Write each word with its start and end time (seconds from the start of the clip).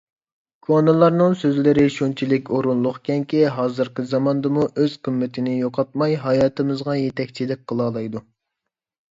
كونىلارنىڭ 0.67 1.33
سۆزلىرى 1.41 1.83
شۇنچىلىك 1.95 2.49
ئورۇنلۇقكەنكى، 2.59 3.43
ھازىرقى 3.59 4.07
زاماندىمۇ 4.15 4.65
ئۆز 4.71 4.97
قىممىتىنى 5.09 5.55
يوقاتماي، 5.59 6.19
ھاياتىمىزغا 6.25 6.99
يېتەكچىلىك 7.03 7.63
قىلالايدۇ. 7.75 8.25